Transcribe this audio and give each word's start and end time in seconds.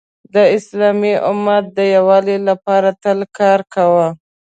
د 0.33 0.35
اسلامی 0.57 1.13
امت 1.29 1.65
د 1.77 1.79
یووالي 1.95 2.37
لپاره 2.49 2.89
تل 3.03 3.19
کار 3.37 3.59
کوه. 3.73 4.07